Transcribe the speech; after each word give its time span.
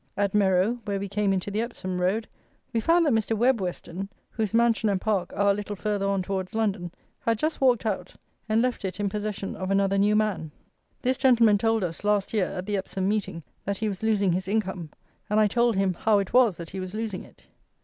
At 0.17 0.33
Merrow, 0.33 0.79
where 0.85 0.99
we 0.99 1.07
came 1.07 1.31
into 1.31 1.51
the 1.51 1.61
Epsom 1.61 2.01
road, 2.01 2.27
we 2.73 2.79
found 2.79 3.05
that 3.05 3.13
Mr. 3.13 3.37
Webb 3.37 3.61
Weston, 3.61 4.09
whose 4.31 4.51
mansion 4.51 4.89
and 4.89 4.99
park 4.99 5.31
are 5.35 5.51
a 5.51 5.53
little 5.53 5.75
further 5.75 6.07
on 6.07 6.23
towards 6.23 6.55
London, 6.55 6.91
had 7.19 7.37
just 7.37 7.61
walked 7.61 7.85
out, 7.85 8.15
and 8.49 8.63
left 8.63 8.83
it 8.83 8.99
in 8.99 9.09
possession 9.09 9.55
of 9.55 9.69
another 9.69 9.99
new 9.99 10.15
man. 10.15 10.49
This 11.03 11.17
gentleman 11.17 11.59
told 11.59 11.83
us, 11.83 12.03
last 12.03 12.33
year, 12.33 12.47
at 12.47 12.65
the 12.65 12.77
Epsom 12.77 13.07
Meeting, 13.07 13.43
that 13.63 13.77
he 13.77 13.87
was 13.87 14.01
losing 14.01 14.31
his 14.33 14.47
income; 14.47 14.89
and 15.29 15.39
I 15.39 15.45
told 15.45 15.75
him 15.75 15.93
how 15.93 16.17
it 16.17 16.33
was 16.33 16.57
that 16.57 16.71
he 16.71 16.79
was 16.79 16.95
losing 16.95 17.23
it! 17.23 17.43